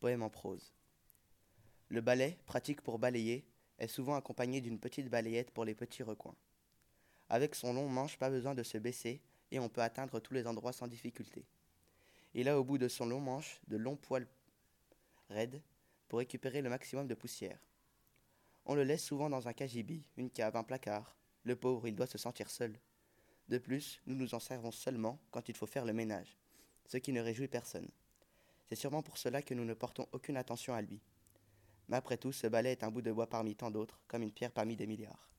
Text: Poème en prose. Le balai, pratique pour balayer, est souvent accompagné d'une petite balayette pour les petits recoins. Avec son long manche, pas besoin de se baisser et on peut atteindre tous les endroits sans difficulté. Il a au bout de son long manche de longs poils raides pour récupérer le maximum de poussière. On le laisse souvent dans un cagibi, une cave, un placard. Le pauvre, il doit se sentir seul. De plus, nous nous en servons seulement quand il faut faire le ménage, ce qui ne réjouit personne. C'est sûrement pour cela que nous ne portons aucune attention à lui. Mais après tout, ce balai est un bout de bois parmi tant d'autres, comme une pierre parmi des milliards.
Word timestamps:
Poème 0.00 0.22
en 0.22 0.30
prose. 0.30 0.72
Le 1.88 2.00
balai, 2.00 2.38
pratique 2.46 2.82
pour 2.82 2.98
balayer, 2.98 3.44
est 3.78 3.88
souvent 3.88 4.14
accompagné 4.14 4.60
d'une 4.60 4.78
petite 4.78 5.08
balayette 5.08 5.50
pour 5.50 5.64
les 5.64 5.74
petits 5.74 6.02
recoins. 6.02 6.36
Avec 7.28 7.54
son 7.54 7.72
long 7.72 7.88
manche, 7.88 8.18
pas 8.18 8.30
besoin 8.30 8.54
de 8.54 8.62
se 8.62 8.78
baisser 8.78 9.20
et 9.50 9.58
on 9.58 9.68
peut 9.68 9.82
atteindre 9.82 10.20
tous 10.20 10.34
les 10.34 10.46
endroits 10.46 10.72
sans 10.72 10.86
difficulté. 10.86 11.46
Il 12.34 12.48
a 12.48 12.58
au 12.58 12.64
bout 12.64 12.78
de 12.78 12.88
son 12.88 13.06
long 13.06 13.20
manche 13.20 13.60
de 13.66 13.76
longs 13.76 13.96
poils 13.96 14.28
raides 15.30 15.62
pour 16.08 16.20
récupérer 16.20 16.62
le 16.62 16.70
maximum 16.70 17.06
de 17.06 17.14
poussière. 17.14 17.58
On 18.66 18.74
le 18.74 18.84
laisse 18.84 19.04
souvent 19.04 19.30
dans 19.30 19.48
un 19.48 19.52
cagibi, 19.52 20.06
une 20.16 20.30
cave, 20.30 20.56
un 20.56 20.62
placard. 20.62 21.16
Le 21.44 21.56
pauvre, 21.56 21.88
il 21.88 21.96
doit 21.96 22.06
se 22.06 22.18
sentir 22.18 22.50
seul. 22.50 22.78
De 23.48 23.58
plus, 23.58 24.00
nous 24.06 24.14
nous 24.14 24.34
en 24.34 24.40
servons 24.40 24.70
seulement 24.70 25.18
quand 25.30 25.48
il 25.48 25.56
faut 25.56 25.66
faire 25.66 25.86
le 25.86 25.94
ménage, 25.94 26.36
ce 26.86 26.98
qui 26.98 27.12
ne 27.12 27.20
réjouit 27.20 27.48
personne. 27.48 27.88
C'est 28.68 28.76
sûrement 28.76 29.02
pour 29.02 29.16
cela 29.16 29.40
que 29.40 29.54
nous 29.54 29.64
ne 29.64 29.72
portons 29.74 30.06
aucune 30.12 30.36
attention 30.36 30.74
à 30.74 30.82
lui. 30.82 31.00
Mais 31.88 31.96
après 31.96 32.18
tout, 32.18 32.32
ce 32.32 32.46
balai 32.46 32.72
est 32.72 32.84
un 32.84 32.90
bout 32.90 33.00
de 33.00 33.10
bois 33.10 33.26
parmi 33.26 33.54
tant 33.54 33.70
d'autres, 33.70 33.98
comme 34.08 34.22
une 34.22 34.32
pierre 34.32 34.52
parmi 34.52 34.76
des 34.76 34.86
milliards. 34.86 35.30